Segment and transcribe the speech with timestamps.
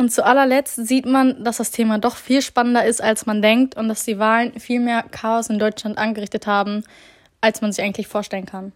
[0.00, 3.76] Und zu allerletzt sieht man, dass das Thema doch viel spannender ist, als man denkt
[3.76, 6.84] und dass die Wahlen viel mehr Chaos in Deutschland angerichtet haben,
[7.42, 8.72] als man sich eigentlich vorstellen kann.